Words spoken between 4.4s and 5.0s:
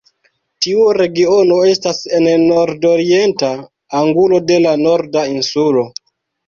de la